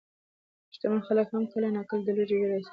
[0.75, 2.69] شتمن خلک هم کله ناکله د لوږې وېره احساسوي.